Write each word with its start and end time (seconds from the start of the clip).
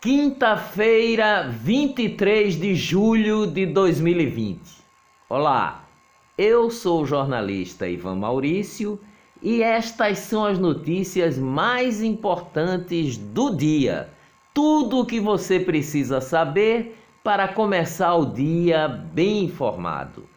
Quinta-feira, 0.00 1.48
23 1.50 2.54
de 2.54 2.72
julho 2.76 3.48
de 3.48 3.66
2020. 3.66 4.60
Olá, 5.28 5.86
eu 6.38 6.70
sou 6.70 7.02
o 7.02 7.04
jornalista 7.04 7.88
Ivan 7.88 8.14
Maurício 8.14 9.00
e 9.42 9.60
estas 9.60 10.18
são 10.20 10.44
as 10.44 10.56
notícias 10.56 11.36
mais 11.36 12.00
importantes 12.00 13.16
do 13.18 13.56
dia. 13.56 14.08
Tudo 14.54 15.00
o 15.00 15.04
que 15.04 15.18
você 15.18 15.58
precisa 15.58 16.20
saber 16.20 16.96
para 17.24 17.48
começar 17.48 18.14
o 18.14 18.26
dia 18.26 18.86
bem 18.86 19.46
informado. 19.46 20.28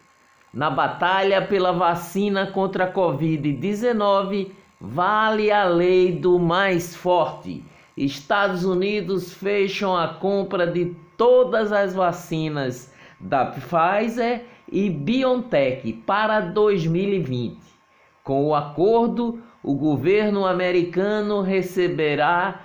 Na 0.52 0.70
batalha 0.70 1.40
pela 1.40 1.70
vacina 1.70 2.48
contra 2.48 2.86
a 2.86 2.92
Covid-19, 2.92 4.50
vale 4.80 5.52
a 5.52 5.62
lei 5.62 6.10
do 6.10 6.36
mais 6.36 6.96
forte 6.96 7.64
Estados 7.96 8.64
Unidos 8.64 9.32
fecham 9.34 9.96
a 9.96 10.08
compra 10.08 10.66
de 10.66 10.96
todas 11.16 11.72
as 11.72 11.94
vacinas 11.94 12.92
da 13.20 13.46
Pfizer 13.46 14.44
e 14.70 14.88
BioNTech 14.88 15.92
para 16.06 16.40
2020. 16.40 17.58
Com 18.24 18.46
o 18.46 18.54
acordo, 18.54 19.42
o 19.62 19.74
governo 19.74 20.46
americano 20.46 21.42
receberá 21.42 22.62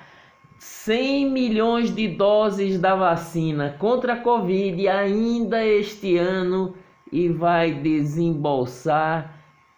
100 0.57 1.29
milhões 1.29 1.93
de 1.93 2.07
doses 2.07 2.79
da 2.79 2.95
vacina 2.95 3.75
contra 3.77 4.13
a 4.13 4.21
Covid 4.21 4.87
ainda 4.87 5.63
este 5.63 6.17
ano 6.17 6.73
e 7.11 7.29
vai 7.29 7.73
desembolsar 7.73 9.35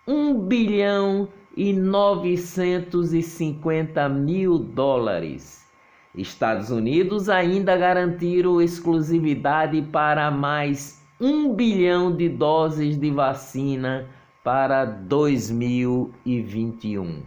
1 0.07 0.39
bilhão 0.39 1.27
e 1.59 1.71
950 1.73 4.07
mil 4.07 4.57
dólares. 4.57 5.67
Estados 6.15 6.71
Unidos 6.71 7.27
ainda 7.27 7.75
garantiram 7.75 8.61
exclusividade 8.61 9.81
para 9.81 10.31
mais 10.31 11.05
1 11.19 11.53
bilhão 11.53 12.15
de 12.15 12.29
doses 12.29 12.97
de 12.97 13.11
vacina 13.11 14.07
para 14.41 14.85
2021. 14.85 17.23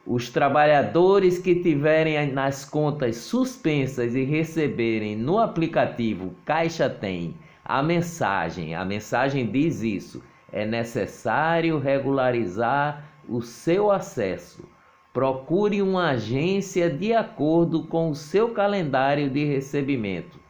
Os 0.05 0.29
trabalhadores 0.29 1.39
que 1.39 1.55
tiverem 1.55 2.31
nas 2.31 2.63
contas 2.63 3.17
suspensas 3.17 4.13
e 4.13 4.23
receberem 4.23 5.15
no 5.15 5.39
aplicativo 5.39 6.35
Caixa 6.45 6.87
Tem 6.87 7.33
a 7.65 7.81
mensagem, 7.81 8.75
a 8.75 8.85
mensagem 8.85 9.47
diz 9.47 9.81
isso, 9.81 10.23
é 10.51 10.63
necessário 10.63 11.79
regularizar 11.79 13.03
o 13.27 13.41
seu 13.41 13.89
acesso. 13.89 14.63
Procure 15.11 15.81
uma 15.81 16.11
agência 16.11 16.87
de 16.87 17.15
acordo 17.15 17.87
com 17.87 18.11
o 18.11 18.15
seu 18.15 18.51
calendário 18.51 19.27
de 19.27 19.43
recebimento 19.43 20.46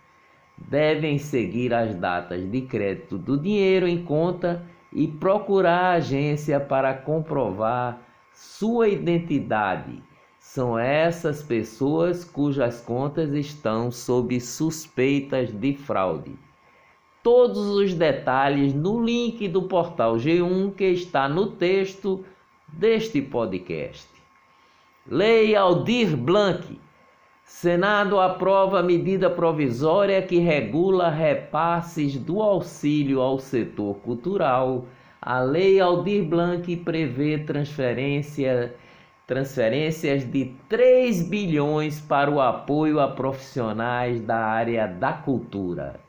devem 0.57 1.17
seguir 1.17 1.73
as 1.73 1.93
datas 1.95 2.49
de 2.49 2.61
crédito 2.61 3.17
do 3.17 3.37
dinheiro 3.37 3.87
em 3.87 4.03
conta 4.03 4.63
e 4.91 5.07
procurar 5.07 5.79
a 5.79 5.91
agência 5.93 6.59
para 6.59 6.93
comprovar 6.93 8.01
sua 8.33 8.87
identidade. 8.87 10.01
São 10.39 10.79
essas 10.79 11.43
pessoas 11.43 12.23
cujas 12.23 12.81
contas 12.81 13.31
estão 13.33 13.91
sob 13.91 14.39
suspeitas 14.39 15.51
de 15.51 15.75
fraude. 15.75 16.33
Todos 17.21 17.67
os 17.67 17.93
detalhes 17.93 18.73
no 18.73 19.03
link 19.03 19.47
do 19.49 19.63
portal 19.63 20.15
G1 20.15 20.73
que 20.73 20.85
está 20.85 21.27
no 21.27 21.47
texto 21.47 22.23
deste 22.67 23.21
podcast. 23.21 24.07
Lei 25.05 25.55
Aldir 25.55 26.15
Blanc 26.15 26.79
Senado 27.47 28.19
aprova 28.19 28.83
medida 28.83 29.29
provisória 29.29 30.21
que 30.21 30.37
regula 30.37 31.09
repasses 31.09 32.17
do 32.17 32.41
auxílio 32.41 33.21
ao 33.21 33.39
setor 33.39 33.95
cultural. 33.99 34.85
A 35.21 35.39
Lei 35.39 35.79
Aldir 35.79 36.25
Blanc 36.25 36.75
prevê 36.75 37.37
transferência, 37.37 38.75
transferências 39.25 40.29
de 40.29 40.53
3 40.67 41.29
bilhões 41.29 42.01
para 42.01 42.29
o 42.29 42.41
apoio 42.41 42.99
a 42.99 43.07
profissionais 43.07 44.19
da 44.19 44.37
área 44.37 44.85
da 44.85 45.13
cultura. 45.13 46.01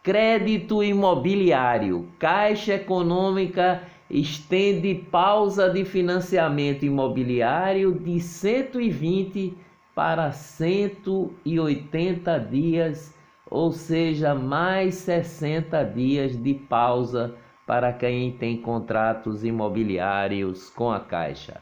Crédito 0.00 0.82
imobiliário. 0.82 2.08
Caixa 2.20 2.74
Econômica 2.74 3.82
estende 4.08 4.94
pausa 4.94 5.68
de 5.68 5.84
financiamento 5.84 6.86
imobiliário 6.86 7.92
de 7.92 8.20
120 8.20 9.66
para 9.98 10.30
180 10.30 12.38
dias, 12.38 13.12
ou 13.50 13.72
seja, 13.72 14.32
mais 14.32 14.94
60 14.94 15.82
dias 15.86 16.40
de 16.40 16.54
pausa 16.54 17.34
para 17.66 17.92
quem 17.92 18.30
tem 18.30 18.58
contratos 18.58 19.42
imobiliários 19.42 20.70
com 20.70 20.92
a 20.92 21.00
Caixa. 21.00 21.60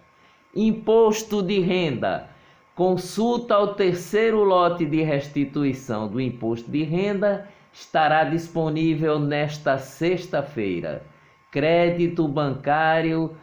Imposto 0.54 1.42
de 1.42 1.60
renda. 1.60 2.28
Consulta 2.74 3.58
o 3.58 3.68
terceiro 3.68 4.44
lote 4.44 4.84
de 4.84 5.00
restituição 5.00 6.06
do 6.06 6.20
imposto 6.20 6.70
de 6.70 6.82
renda 6.82 7.48
estará 7.72 8.24
disponível 8.24 9.18
nesta 9.18 9.78
sexta-feira. 9.78 11.02
Crédito 11.50 12.28
bancário 12.28 13.34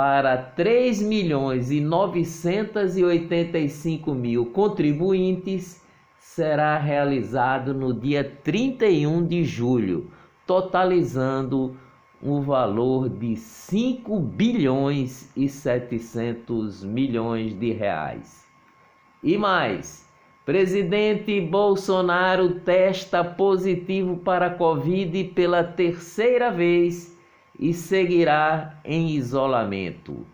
para 0.00 0.38
3 0.38 1.02
milhões 1.02 1.70
e 1.70 1.78
985 1.78 4.14
mil 4.14 4.46
contribuintes 4.46 5.84
será 6.18 6.78
realizado 6.78 7.74
no 7.74 7.92
dia 7.92 8.24
31 8.42 9.26
de 9.26 9.44
julho, 9.44 10.10
totalizando 10.46 11.76
um 12.22 12.40
valor 12.40 13.10
de 13.10 13.36
5 13.36 14.18
bilhões 14.20 15.30
e 15.36 15.50
700 15.50 16.82
milhões 16.82 17.52
de 17.52 17.70
reais. 17.72 18.46
E 19.22 19.36
mais, 19.36 20.08
presidente 20.46 21.38
Bolsonaro 21.42 22.54
testa 22.60 23.22
positivo 23.22 24.16
para 24.16 24.46
a 24.46 24.54
Covid 24.54 25.24
pela 25.34 25.62
terceira 25.62 26.50
vez 26.50 27.19
e 27.60 27.74
seguirá 27.74 28.80
em 28.82 29.10
isolamento. 29.10 30.26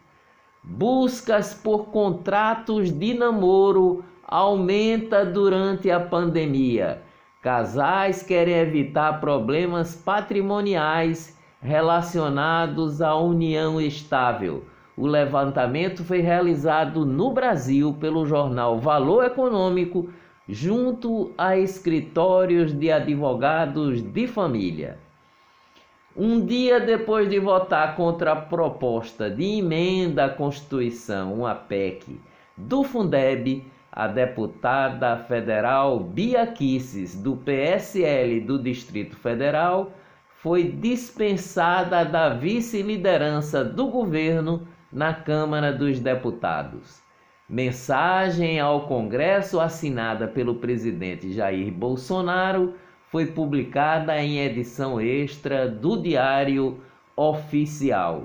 Buscas 0.62 1.53
por 1.53 1.87
contratos 1.87 2.92
de 2.92 3.14
namoro 3.14 4.05
aumenta 4.25 5.25
durante 5.25 5.90
a 5.90 5.99
pandemia. 5.99 7.02
Casais 7.43 8.23
querem 8.23 8.55
evitar 8.55 9.20
problemas 9.20 9.96
patrimoniais 9.96 11.37
relacionados 11.61 13.02
à 13.02 13.17
união 13.17 13.81
estável. 13.81 14.64
O 14.96 15.06
levantamento 15.06 16.05
foi 16.05 16.20
realizado 16.20 17.05
no 17.05 17.32
Brasil 17.32 17.94
pelo 18.00 18.25
jornal 18.25 18.79
Valor 18.79 19.25
Econômico, 19.25 20.08
junto 20.49 21.32
a 21.37 21.56
escritórios 21.56 22.72
de 22.72 22.90
advogados 22.90 24.00
de 24.00 24.26
família. 24.29 25.06
Um 26.19 26.47
dia 26.47 26.81
depois 26.81 27.29
de 27.29 27.39
votar 27.39 27.95
contra 27.95 28.33
a 28.33 28.37
proposta 28.37 29.29
de 29.29 29.59
emenda 29.59 30.25
à 30.25 30.29
Constituição, 30.31 31.35
uma 31.35 31.55
PEC, 31.55 32.19
do 32.57 32.83
Fundeb, 32.83 33.63
a 33.93 34.07
deputada 34.07 35.19
federal 35.19 36.01
Bia 36.01 36.47
Kisses, 36.47 37.15
do 37.15 37.37
PSL 37.37 38.41
do 38.41 38.59
Distrito 38.59 39.15
Federal, 39.15 39.93
foi 40.27 40.65
dispensada 40.65 42.03
da 42.03 42.31
vice-liderança 42.31 43.63
do 43.63 43.89
governo 43.89 44.67
na 44.91 45.13
Câmara 45.13 45.71
dos 45.71 46.01
Deputados. 46.01 47.03
Mensagem 47.47 48.59
ao 48.59 48.87
Congresso 48.87 49.61
assinada 49.61 50.27
pelo 50.27 50.55
presidente 50.55 51.35
Jair 51.35 51.71
Bolsonaro 51.71 52.75
foi 53.17 53.25
publicada 53.25 54.23
em 54.23 54.41
edição 54.41 55.01
extra 55.01 55.67
do 55.67 55.97
Diário 55.97 56.83
Oficial. 57.17 58.25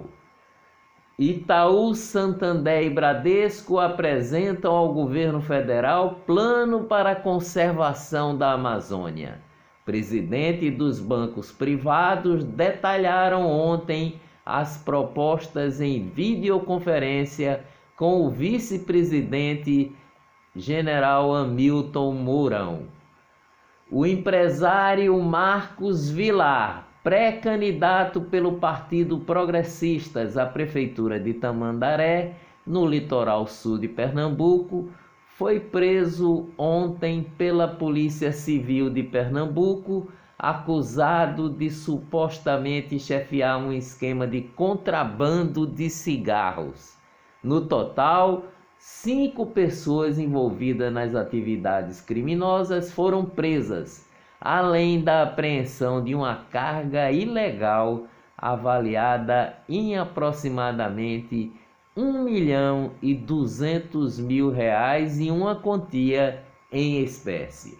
Itaú, 1.17 1.95
Santander 1.95 2.83
e 2.83 2.89
Bradesco 2.89 3.79
apresentam 3.79 4.75
ao 4.75 4.93
governo 4.93 5.39
federal 5.39 6.15
plano 6.27 6.83
para 6.83 7.11
a 7.11 7.15
conservação 7.15 8.37
da 8.37 8.51
Amazônia. 8.51 9.39
Presidente 9.85 10.69
dos 10.69 10.99
bancos 10.99 11.53
privados 11.53 12.43
detalharam 12.43 13.49
ontem 13.49 14.19
as 14.45 14.77
propostas 14.77 15.79
em 15.79 16.09
videoconferência 16.09 17.63
com 17.95 18.25
o 18.25 18.29
vice-presidente 18.29 19.95
general 20.53 21.33
Hamilton 21.33 22.11
Mourão. 22.11 23.00
O 23.93 24.05
empresário 24.05 25.21
Marcos 25.21 26.09
Vilar, 26.09 26.87
pré-candidato 27.03 28.21
pelo 28.21 28.53
Partido 28.53 29.19
Progressistas 29.19 30.37
à 30.37 30.45
Prefeitura 30.45 31.19
de 31.19 31.33
Tamandaré, 31.33 32.35
no 32.65 32.85
litoral 32.85 33.45
sul 33.47 33.77
de 33.77 33.89
Pernambuco, 33.89 34.87
foi 35.35 35.59
preso 35.59 36.47
ontem 36.57 37.21
pela 37.37 37.67
Polícia 37.67 38.31
Civil 38.31 38.89
de 38.89 39.03
Pernambuco, 39.03 40.07
acusado 40.39 41.49
de 41.49 41.69
supostamente 41.69 42.97
chefiar 42.97 43.57
um 43.57 43.73
esquema 43.73 44.25
de 44.25 44.43
contrabando 44.55 45.67
de 45.67 45.89
cigarros. 45.89 46.95
No 47.43 47.59
total, 47.67 48.45
cinco 48.81 49.45
pessoas 49.45 50.17
envolvidas 50.17 50.91
nas 50.91 51.13
atividades 51.13 52.01
criminosas 52.01 52.91
foram 52.91 53.23
presas, 53.23 54.07
além 54.39 55.03
da 55.03 55.21
apreensão 55.21 56.03
de 56.03 56.15
uma 56.15 56.35
carga 56.49 57.11
ilegal 57.11 58.07
avaliada 58.35 59.55
em 59.69 59.95
aproximadamente 59.95 61.51
um 61.95 62.23
milhão 62.23 62.93
e 63.03 63.13
duzentos 63.13 64.19
mil 64.19 64.49
reais 64.49 65.19
e 65.19 65.29
uma 65.29 65.55
quantia 65.55 66.43
em 66.71 67.03
espécie. 67.03 67.77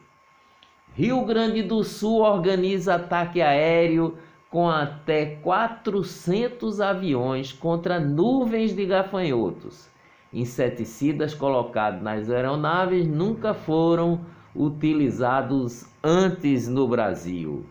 Rio 0.94 1.26
Grande 1.26 1.64
do 1.64 1.84
Sul 1.84 2.20
organiza 2.20 2.96
ataque 2.96 3.42
aéreo 3.42 4.20
com 4.52 4.70
até 4.70 5.38
400 5.38 6.80
aviões 6.80 7.52
contra 7.52 8.00
nuvens 8.00 8.76
de 8.76 8.86
gafanhotos. 8.86 9.90
Inseticidas 10.34 11.34
colocados 11.34 12.02
nas 12.02 12.30
aeronaves 12.30 13.06
nunca 13.06 13.54
foram 13.54 14.26
utilizados 14.56 15.86
antes 16.04 16.68
no 16.68 16.88
Brasil. 16.88 17.66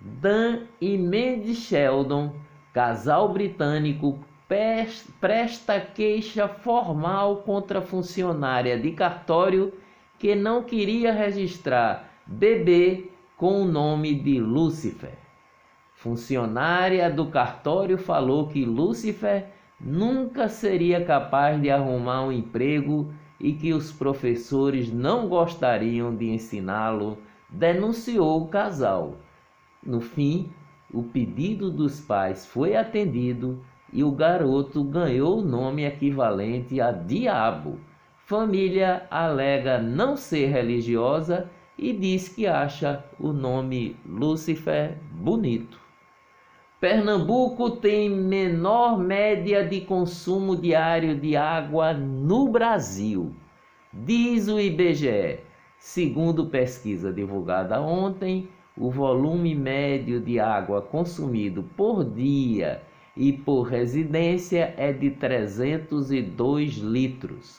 Dan 0.00 0.66
e 0.80 0.96
Mandy 0.96 1.54
Sheldon, 1.54 2.32
casal 2.72 3.32
britânico, 3.32 4.18
presta 5.20 5.80
queixa 5.80 6.46
formal 6.46 7.38
contra 7.38 7.82
funcionária 7.82 8.78
de 8.78 8.92
cartório 8.92 9.72
que 10.18 10.36
não 10.36 10.62
queria 10.62 11.12
registrar 11.12 12.10
bebê 12.24 13.10
com 13.36 13.62
o 13.62 13.64
nome 13.64 14.14
de 14.14 14.38
Lúcifer. 14.38 15.18
Funcionária 15.94 17.10
do 17.10 17.26
cartório 17.26 17.98
falou 17.98 18.46
que 18.48 18.64
Lúcifer 18.64 19.55
nunca 19.80 20.48
seria 20.48 21.04
capaz 21.04 21.60
de 21.60 21.70
arrumar 21.70 22.24
um 22.24 22.32
emprego 22.32 23.12
e 23.38 23.52
que 23.52 23.72
os 23.72 23.92
professores 23.92 24.90
não 24.90 25.28
gostariam 25.28 26.14
de 26.14 26.30
ensiná-lo, 26.30 27.18
denunciou 27.48 28.42
o 28.42 28.48
casal. 28.48 29.16
No 29.82 30.00
fim, 30.00 30.50
o 30.92 31.02
pedido 31.02 31.70
dos 31.70 32.00
pais 32.00 32.46
foi 32.46 32.76
atendido 32.76 33.62
e 33.92 34.02
o 34.02 34.10
garoto 34.10 34.82
ganhou 34.82 35.38
o 35.38 35.44
nome 35.44 35.84
equivalente 35.84 36.80
a 36.80 36.90
Diabo. 36.90 37.78
Família 38.24 39.06
alega 39.10 39.78
não 39.80 40.16
ser 40.16 40.46
religiosa 40.46 41.48
e 41.78 41.92
diz 41.92 42.28
que 42.28 42.46
acha 42.46 43.04
o 43.20 43.32
nome 43.32 43.96
Lúcifer 44.04 44.98
bonito. 45.12 45.85
Pernambuco 46.78 47.70
tem 47.70 48.10
menor 48.10 48.98
média 48.98 49.66
de 49.66 49.80
consumo 49.80 50.54
diário 50.54 51.18
de 51.18 51.34
água 51.34 51.94
no 51.94 52.48
Brasil, 52.48 53.34
diz 53.90 54.46
o 54.46 54.60
IBGE. 54.60 55.40
Segundo 55.78 56.44
pesquisa 56.44 57.10
divulgada 57.10 57.80
ontem, 57.80 58.50
o 58.76 58.90
volume 58.90 59.54
médio 59.54 60.20
de 60.20 60.38
água 60.38 60.82
consumido 60.82 61.62
por 61.62 62.04
dia 62.04 62.82
e 63.16 63.32
por 63.32 63.62
residência 63.62 64.74
é 64.76 64.92
de 64.92 65.12
302 65.12 66.74
litros. 66.74 67.58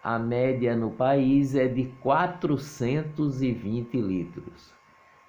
A 0.00 0.16
média 0.16 0.76
no 0.76 0.92
país 0.92 1.56
é 1.56 1.66
de 1.66 1.86
420 2.00 3.96
litros. 4.00 4.72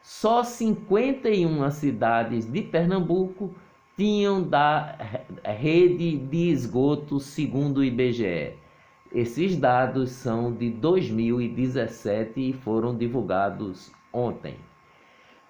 Só 0.07 0.43
51 0.43 1.71
cidades 1.71 2.45
de 2.45 2.61
Pernambuco 2.61 3.55
tinham 3.97 4.43
da 4.43 4.95
rede 5.43 6.15
de 6.15 6.51
esgoto, 6.51 7.19
segundo 7.19 7.79
o 7.79 7.83
IBGE. 7.83 8.53
Esses 9.11 9.57
dados 9.57 10.11
são 10.11 10.53
de 10.53 10.69
2017 10.69 12.39
e 12.39 12.53
foram 12.53 12.95
divulgados 12.95 13.91
ontem. 14.13 14.57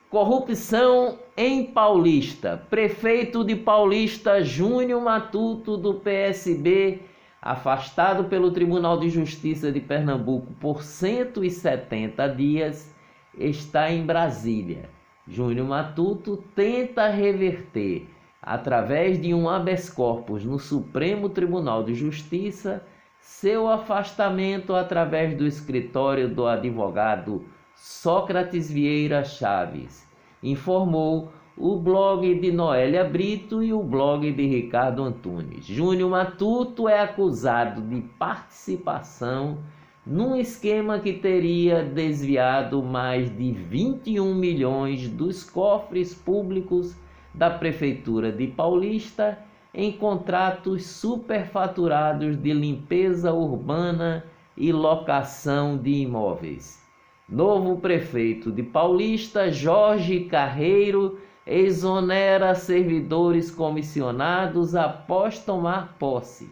Corrupção 0.10 1.20
em 1.36 1.66
Paulista. 1.66 2.66
Prefeito 2.70 3.44
de 3.44 3.58
Paulista 3.58 4.42
Júnior 4.42 5.02
Matuto 5.02 5.76
do 5.76 5.96
PSB, 5.96 7.02
afastado 7.42 8.24
pelo 8.30 8.52
Tribunal 8.52 8.98
de 9.02 9.10
Justiça 9.10 9.70
de 9.70 9.82
Pernambuco 9.82 10.54
por 10.62 10.82
170 10.82 12.30
dias 12.30 12.95
está 13.38 13.92
em 13.92 14.06
Brasília. 14.06 14.90
Júnior 15.28 15.68
Matuto 15.68 16.44
tenta 16.56 17.08
reverter, 17.08 18.08
através 18.42 19.20
de 19.20 19.34
um 19.34 19.50
habeas 19.50 19.90
corpus 19.90 20.46
no 20.46 20.60
Supremo 20.60 21.30
Tribunal 21.30 21.84
de 21.84 21.96
Justiça, 21.96 22.84
seu 23.20 23.68
afastamento 23.68 24.76
através 24.76 25.36
do 25.36 25.48
escritório 25.48 26.30
do 26.30 26.46
advogado 26.46 27.44
Sócrates 27.76 28.72
Vieira 28.72 29.24
Chaves, 29.24 30.08
informou 30.44 31.32
o 31.58 31.76
blog 31.78 32.40
de 32.40 32.52
Noélia 32.52 33.04
Brito 33.04 33.64
e 33.64 33.74
o 33.74 33.82
blog 33.82 34.32
de 34.32 34.46
Ricardo 34.46 35.04
Antunes. 35.04 35.66
Júnior 35.66 36.10
Matuto 36.10 36.88
é 36.88 37.00
acusado 37.00 37.82
de 37.82 38.02
participação 38.20 39.58
num 40.06 40.36
esquema 40.36 41.00
que 41.00 41.14
teria 41.14 41.84
desviado 41.84 42.84
mais 42.84 43.36
de 43.36 43.52
21 43.52 44.36
milhões 44.36 45.08
dos 45.08 45.44
cofres 45.44 46.14
públicos 46.14 46.96
da 47.34 47.50
Prefeitura 47.50 48.32
de 48.32 48.46
Paulista 48.48 49.40
em 49.74 49.92
contratos 49.92 50.86
superfaturados 50.86 52.38
de 52.38 52.54
limpeza 52.54 53.34
urbana 53.34 54.24
e 54.56 54.72
locação 54.72 55.76
de 55.76 55.92
imóveis. 55.92 56.82
Novo 57.28 57.78
prefeito 57.78 58.52
de 58.52 58.62
Paulista, 58.62 59.52
Jorge 59.52 60.22
Carreiro, 60.26 61.20
exonera 61.46 62.54
servidores 62.56 63.50
comissionados 63.50 64.76
após 64.76 65.40
tomar 65.40 65.96
posse. 65.98 66.50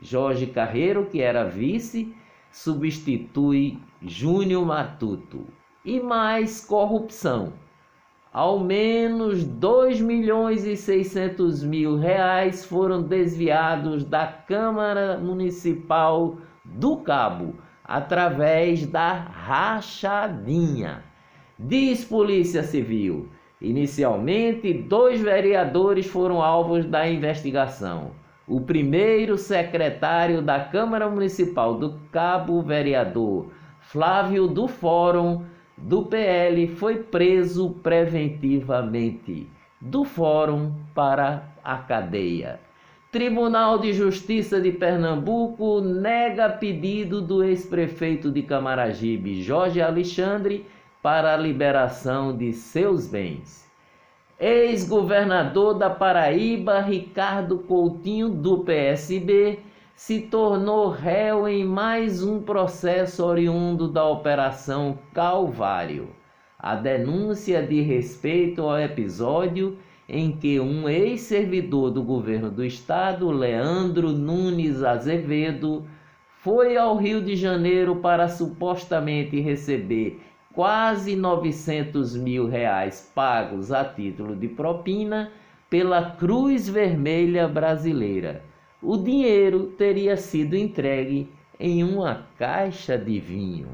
Jorge 0.00 0.46
Carreiro, 0.46 1.06
que 1.06 1.20
era 1.20 1.44
vice, 1.44 2.14
substitui 2.58 3.78
Júnior 4.02 4.66
Matuto. 4.66 5.46
E 5.84 6.00
mais 6.00 6.64
corrupção. 6.64 7.52
Ao 8.32 8.58
menos 8.58 9.44
2 9.44 10.00
milhões 10.00 10.66
e 10.66 10.76
600 10.76 11.62
mil 11.62 11.96
reais 11.96 12.64
foram 12.64 13.02
desviados 13.02 14.04
da 14.04 14.26
Câmara 14.26 15.18
Municipal 15.18 16.36
do 16.64 16.96
Cabo 16.96 17.54
através 17.84 18.86
da 18.86 19.12
rachadinha. 19.12 21.04
Diz 21.56 22.04
Polícia 22.04 22.64
Civil. 22.64 23.28
Inicialmente, 23.60 24.72
dois 24.72 25.20
vereadores 25.20 26.06
foram 26.06 26.42
alvos 26.42 26.84
da 26.84 27.08
investigação 27.08 28.12
o 28.48 28.60
primeiro 28.62 29.36
secretário 29.36 30.40
da 30.40 30.58
Câmara 30.58 31.08
Municipal 31.08 31.74
do 31.74 32.00
Cabo, 32.10 32.62
vereador 32.62 33.48
Flávio 33.80 34.46
do 34.46 34.66
Fórum 34.66 35.44
do 35.76 36.06
PL, 36.06 36.66
foi 36.68 36.96
preso 36.96 37.70
preventivamente 37.82 39.46
do 39.80 40.04
Fórum 40.04 40.72
para 40.94 41.44
a 41.62 41.76
cadeia. 41.76 42.58
Tribunal 43.12 43.78
de 43.78 43.92
Justiça 43.92 44.60
de 44.60 44.72
Pernambuco 44.72 45.80
nega 45.80 46.48
pedido 46.48 47.20
do 47.20 47.42
ex-prefeito 47.42 48.30
de 48.30 48.42
Camaragibe, 48.42 49.42
Jorge 49.42 49.80
Alexandre, 49.80 50.66
para 51.02 51.34
a 51.34 51.36
liberação 51.36 52.36
de 52.36 52.52
seus 52.52 53.06
bens. 53.06 53.67
Ex-governador 54.40 55.74
da 55.74 55.90
Paraíba, 55.90 56.78
Ricardo 56.80 57.58
Coutinho, 57.58 58.28
do 58.28 58.58
PSB, 58.58 59.58
se 59.96 60.20
tornou 60.20 60.90
réu 60.90 61.48
em 61.48 61.64
mais 61.64 62.22
um 62.22 62.40
processo 62.40 63.24
oriundo 63.24 63.88
da 63.88 64.06
Operação 64.06 64.96
Calvário. 65.12 66.10
A 66.56 66.76
denúncia 66.76 67.60
de 67.60 67.80
respeito 67.80 68.62
ao 68.62 68.78
episódio 68.78 69.76
em 70.08 70.30
que 70.30 70.60
um 70.60 70.88
ex-servidor 70.88 71.90
do 71.90 72.04
governo 72.04 72.48
do 72.48 72.64
estado, 72.64 73.32
Leandro 73.32 74.10
Nunes 74.10 74.84
Azevedo, 74.84 75.84
foi 76.28 76.76
ao 76.76 76.96
Rio 76.96 77.20
de 77.20 77.34
Janeiro 77.34 77.96
para 77.96 78.28
supostamente 78.28 79.40
receber 79.40 80.20
quase 80.58 81.14
900 81.14 82.16
mil 82.16 82.48
reais 82.48 83.12
pagos 83.14 83.70
a 83.70 83.84
título 83.84 84.34
de 84.34 84.48
propina 84.48 85.30
pela 85.70 86.10
Cruz 86.10 86.68
Vermelha 86.68 87.46
Brasileira. 87.46 88.42
O 88.82 88.96
dinheiro 88.96 89.68
teria 89.78 90.16
sido 90.16 90.56
entregue 90.56 91.32
em 91.60 91.84
uma 91.84 92.26
caixa 92.36 92.98
de 92.98 93.20
vinho. 93.20 93.68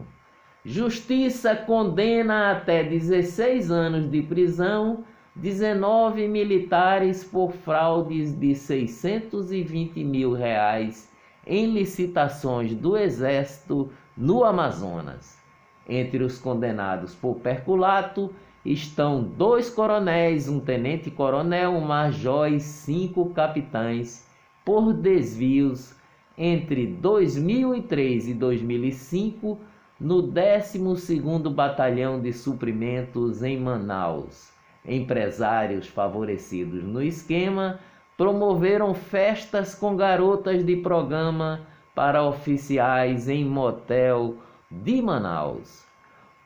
Justiça 0.63 1.57
condena 1.57 2.51
até 2.51 2.85
16 2.85 3.71
anos 3.71 4.11
de 4.11 4.21
prisão 4.21 5.05
19 5.37 6.29
militares 6.29 7.25
por 7.25 7.53
fraudes 7.53 8.39
de 8.39 8.55
620 8.55 10.05
mil 10.05 10.35
reais 10.35 11.11
em 11.47 11.65
licitações 11.65 12.75
do 12.75 12.95
Exército 12.95 13.91
no 14.15 14.45
Amazonas. 14.45 15.44
Entre 15.89 16.23
os 16.23 16.39
condenados 16.39 17.15
por 17.15 17.37
perculato 17.37 18.31
estão 18.65 19.23
dois 19.23 19.69
coronéis, 19.69 20.49
um 20.49 20.59
tenente-coronel, 20.59 21.73
um 21.73 21.83
major 21.83 22.51
e 22.51 22.61
cinco 22.61 23.31
capitães 23.31 24.27
por 24.65 24.95
desvios 24.95 25.95
entre 26.37 26.87
2003 26.87 28.29
e 28.29 28.35
2005 28.35 29.59
no 30.01 30.23
12º 30.23 31.53
Batalhão 31.53 32.21
de 32.21 32.33
Suprimentos 32.33 33.43
em 33.43 33.61
Manaus. 33.61 34.53
Empresários 34.85 35.87
favorecidos 35.87 36.83
no 36.83 37.03
esquema 37.03 37.79
promoveram 38.17 38.95
festas 38.95 39.75
com 39.75 39.97
garotas 39.97 40.65
de 40.65 40.77
programa 40.77 41.61
para 41.95 42.25
oficiais 42.25 43.29
em 43.29 43.45
motel 43.45 44.37
de 44.83 45.01
Manaus. 45.01 45.85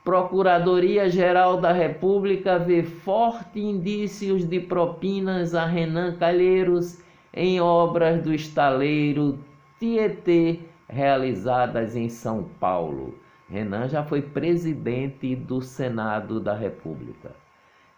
Procuradoria-Geral 0.05 1.61
da 1.61 1.73
República 1.73 2.59
vê 2.59 2.83
fortes 2.83 3.63
indícios 3.63 4.45
de 4.45 4.59
propinas 4.59 5.55
a 5.55 5.67
Renan 5.67 6.17
Calheiros 6.17 6.99
em 7.33 7.61
obras 7.61 8.23
do 8.23 8.33
estaleiro 8.33 9.39
Tietê 9.79 10.61
realizadas 10.89 11.95
em 11.95 12.09
São 12.09 12.45
Paulo. 12.59 13.15
Renan 13.51 13.89
já 13.89 14.03
foi 14.03 14.23
presidente 14.23 15.35
do 15.37 15.61
Senado 15.61 16.41
da 16.41 16.55
República. 16.55 17.31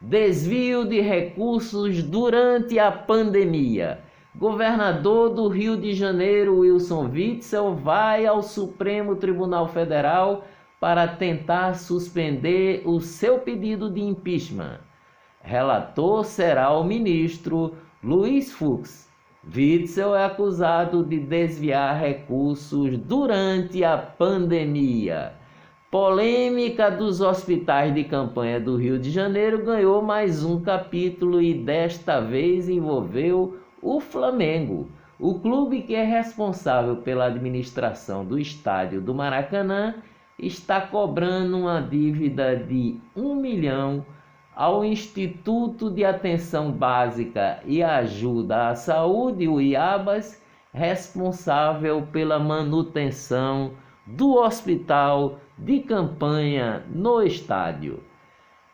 Desvio 0.00 0.84
de 0.84 1.00
recursos 1.00 2.02
durante 2.02 2.78
a 2.78 2.90
pandemia. 2.90 4.00
Governador 4.36 5.30
do 5.30 5.48
Rio 5.48 5.76
de 5.76 5.92
Janeiro, 5.92 6.60
Wilson 6.60 7.10
Witzel, 7.10 7.74
vai 7.74 8.26
ao 8.26 8.42
Supremo 8.42 9.16
Tribunal 9.16 9.66
Federal 9.66 10.44
para 10.78 11.08
tentar 11.08 11.74
suspender 11.74 12.82
o 12.86 13.00
seu 13.00 13.40
pedido 13.40 13.90
de 13.90 14.00
impeachment. 14.00 14.78
Relator 15.42 16.24
será 16.24 16.70
o 16.70 16.84
ministro 16.84 17.74
Luiz 18.02 18.52
Fux. 18.52 19.10
Witzel 19.44 20.14
é 20.14 20.26
acusado 20.26 21.04
de 21.04 21.18
desviar 21.18 21.98
recursos 21.98 22.96
durante 22.98 23.82
a 23.82 23.98
pandemia. 23.98 25.32
Polêmica 25.90 26.88
dos 26.88 27.20
hospitais 27.20 27.92
de 27.92 28.04
campanha 28.04 28.60
do 28.60 28.76
Rio 28.76 28.96
de 28.96 29.10
Janeiro 29.10 29.64
ganhou 29.64 30.00
mais 30.00 30.44
um 30.44 30.60
capítulo 30.60 31.42
e 31.42 31.52
desta 31.52 32.20
vez 32.20 32.68
envolveu 32.68 33.58
o 33.82 34.00
Flamengo. 34.00 34.88
O 35.18 35.38
clube 35.38 35.82
que 35.82 35.94
é 35.94 36.04
responsável 36.04 36.96
pela 36.96 37.26
administração 37.26 38.24
do 38.24 38.38
estádio 38.38 39.00
do 39.00 39.14
Maracanã 39.14 39.96
está 40.38 40.80
cobrando 40.80 41.58
uma 41.58 41.80
dívida 41.80 42.56
de 42.56 42.98
um 43.14 43.34
milhão 43.34 44.04
ao 44.54 44.84
Instituto 44.84 45.90
de 45.90 46.04
Atenção 46.04 46.72
Básica 46.72 47.60
e 47.64 47.82
Ajuda 47.82 48.68
à 48.68 48.74
Saúde, 48.74 49.46
o 49.48 49.60
IABAS, 49.60 50.42
responsável 50.72 52.06
pela 52.12 52.38
manutenção 52.38 53.72
do 54.06 54.34
hospital 54.34 55.38
de 55.58 55.80
campanha 55.80 56.84
no 56.88 57.22
estádio. 57.22 58.02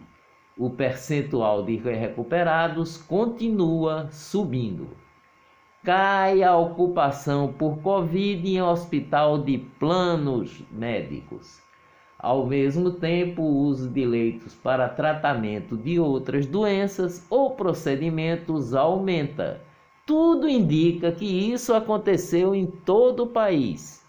O 0.56 0.70
percentual 0.70 1.64
de 1.64 1.76
recuperados 1.76 2.96
continua 2.98 4.08
subindo. 4.10 4.88
Cai 5.82 6.42
a 6.42 6.54
ocupação 6.54 7.54
por 7.54 7.78
Covid 7.78 8.46
em 8.46 8.60
hospital 8.60 9.38
de 9.38 9.56
planos 9.56 10.62
médicos. 10.70 11.62
Ao 12.18 12.46
mesmo 12.46 12.90
tempo, 12.90 13.40
o 13.40 13.60
uso 13.60 13.88
de 13.88 14.04
leitos 14.04 14.54
para 14.54 14.90
tratamento 14.90 15.74
de 15.74 15.98
outras 15.98 16.44
doenças 16.44 17.26
ou 17.30 17.52
procedimentos 17.52 18.74
aumenta. 18.74 19.62
Tudo 20.10 20.48
indica 20.48 21.12
que 21.12 21.24
isso 21.24 21.72
aconteceu 21.72 22.52
em 22.52 22.66
todo 22.66 23.22
o 23.22 23.26
país. 23.28 24.04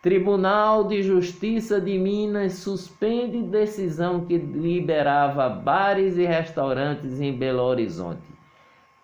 Tribunal 0.00 0.84
de 0.84 1.02
Justiça 1.02 1.80
de 1.80 1.98
Minas 1.98 2.52
suspende 2.52 3.42
decisão 3.42 4.24
que 4.24 4.36
liberava 4.38 5.48
bares 5.48 6.16
e 6.16 6.24
restaurantes 6.24 7.20
em 7.20 7.36
Belo 7.36 7.64
Horizonte. 7.64 8.22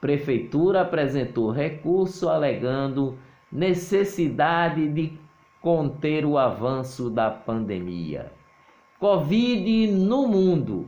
Prefeitura 0.00 0.82
apresentou 0.82 1.50
recurso 1.50 2.28
alegando 2.28 3.18
necessidade 3.50 4.88
de 4.88 5.18
conter 5.60 6.24
o 6.24 6.38
avanço 6.38 7.10
da 7.10 7.32
pandemia. 7.32 8.30
Covid 9.00 9.88
no 9.88 10.28
mundo. 10.28 10.86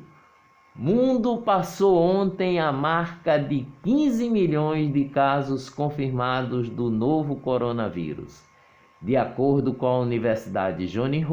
Mundo 0.81 1.39
passou 1.39 2.01
ontem 2.01 2.61
a 2.61 2.71
marca 2.71 3.37
de 3.37 3.67
15 3.83 4.31
milhões 4.31 4.93
de 4.93 5.07
casos 5.07 5.69
confirmados 5.69 6.71
do 6.71 6.89
novo 6.89 7.35
coronavírus. 7.35 8.45
De 9.03 9.17
acordo 9.17 9.75
com 9.75 9.87
a 9.87 9.99
Universidade 9.99 10.87
Johnny 10.87 11.27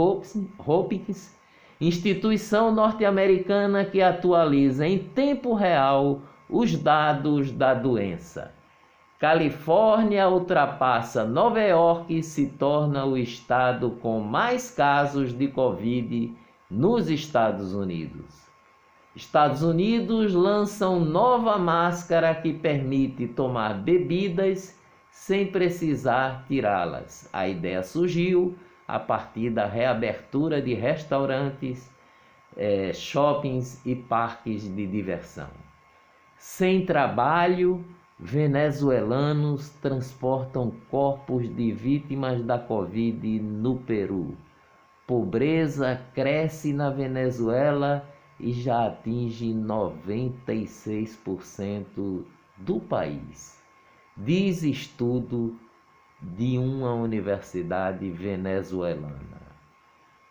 Hopkins, 0.58 1.38
instituição 1.80 2.74
norte-americana 2.74 3.86
que 3.86 4.02
atualiza 4.02 4.88
em 4.88 4.98
tempo 4.98 5.54
real 5.54 6.22
os 6.50 6.76
dados 6.76 7.52
da 7.52 7.76
doença. 7.76 8.52
Califórnia 9.20 10.28
ultrapassa 10.28 11.24
Nova 11.24 11.62
York 11.62 12.18
e 12.18 12.24
se 12.24 12.48
torna 12.48 13.06
o 13.06 13.16
estado 13.16 13.92
com 14.02 14.20
mais 14.20 14.72
casos 14.72 15.38
de 15.38 15.48
Covid 15.50 16.36
nos 16.68 17.12
Estados 17.12 17.76
Unidos. 17.76 18.45
Estados 19.16 19.64
Unidos 19.64 20.34
lançam 20.34 21.00
nova 21.00 21.58
máscara 21.58 22.36
que 22.36 22.52
permite 22.52 23.26
tomar 23.28 23.74
bebidas 23.76 24.78
sem 25.10 25.48
precisar 25.48 26.44
tirá-las. 26.48 27.30
A 27.32 27.48
ideia 27.48 27.82
surgiu 27.82 28.58
a 28.86 29.00
partir 29.00 29.50
da 29.50 29.66
reabertura 29.66 30.62
de 30.62 30.74
restaurantes, 30.74 31.90
eh, 32.58 32.92
shoppings 32.92 33.84
e 33.86 33.96
parques 33.96 34.64
de 34.64 34.86
diversão. 34.86 35.50
Sem 36.38 36.86
trabalho, 36.86 37.86
Venezuelanos 38.20 39.70
transportam 39.82 40.74
corpos 40.92 41.54
de 41.56 41.72
vítimas 41.72 42.44
da 42.44 42.60
Covid 42.60 43.40
no 43.40 43.78
Peru. 43.78 44.38
Pobreza 45.08 46.02
cresce 46.14 46.74
na 46.74 46.90
Venezuela 46.90 48.06
e 48.40 48.54
já 48.54 48.88
atinge 48.88 49.54
96% 49.54 52.24
do 52.58 52.80
país. 52.80 53.62
Diz 54.16 54.64
estudo 54.64 55.60
de 56.22 56.58
uma 56.58 56.94
universidade 56.94 58.10
venezuelana. 58.10 59.44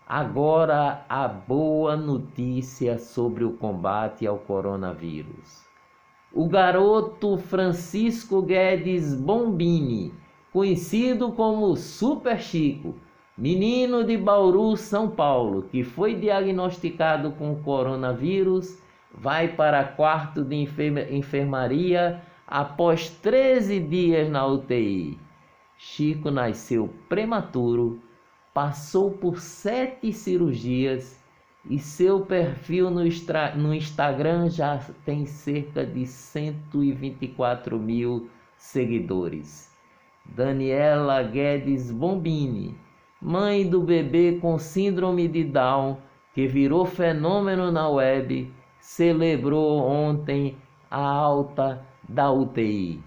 Agora 0.06 1.04
a 1.08 1.26
boa 1.26 1.96
notícia 1.96 2.98
sobre 2.98 3.42
o 3.44 3.52
combate 3.52 4.26
ao 4.26 4.38
coronavírus 4.38 5.64
o 6.34 6.48
garoto 6.48 7.38
Francisco 7.38 8.42
Guedes 8.42 9.14
Bombini, 9.14 10.12
conhecido 10.52 11.30
como 11.30 11.76
Super 11.76 12.40
Chico, 12.40 12.96
menino 13.36 14.04
de 14.04 14.16
Bauru, 14.16 14.76
São 14.76 15.10
Paulo, 15.10 15.62
que 15.64 15.82
foi 15.82 16.14
diagnosticado 16.14 17.32
com 17.32 17.56
coronavírus, 17.62 18.78
vai 19.12 19.48
para 19.48 19.84
quarto 19.84 20.44
de 20.44 20.56
enfermaria 21.10 22.22
após 22.46 23.10
13 23.10 23.80
dias 23.80 24.30
na 24.30 24.46
UTI. 24.46 25.18
Chico 25.76 26.30
nasceu 26.30 26.88
prematuro, 27.08 28.00
passou 28.52 29.10
por 29.10 29.40
sete 29.40 30.12
cirurgias 30.12 31.22
e 31.68 31.78
seu 31.78 32.20
perfil 32.20 32.90
no, 32.90 33.02
no 33.56 33.74
Instagram 33.74 34.48
já 34.48 34.78
tem 35.04 35.26
cerca 35.26 35.84
de 35.84 36.06
124 36.06 37.78
mil 37.78 38.28
seguidores. 38.56 39.72
Daniela 40.24 41.22
Guedes 41.22 41.90
Bombini, 41.90 42.74
mãe 43.24 43.66
do 43.66 43.80
bebê 43.80 44.38
com 44.38 44.58
síndrome 44.58 45.26
de 45.26 45.42
Down, 45.42 45.96
que 46.34 46.46
virou 46.46 46.84
fenômeno 46.84 47.72
na 47.72 47.88
web, 47.88 48.52
celebrou 48.78 49.78
ontem 49.78 50.58
a 50.90 51.00
alta 51.00 51.82
da 52.06 52.30
UTI. 52.30 53.00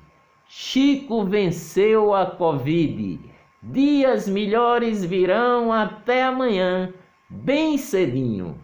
Chico 0.48 1.24
venceu 1.24 2.16
a 2.16 2.26
Covid. 2.26 3.20
Dias 3.62 4.28
melhores 4.28 5.06
virão 5.06 5.72
até 5.72 6.24
amanhã 6.24 6.92
bem 7.30 7.78
cedinho. 7.78 8.56